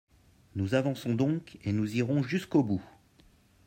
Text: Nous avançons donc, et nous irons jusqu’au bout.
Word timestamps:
Nous 0.55 0.73
avançons 0.73 1.13
donc, 1.13 1.59
et 1.63 1.71
nous 1.71 1.95
irons 1.97 2.23
jusqu’au 2.23 2.63
bout. 2.63 2.81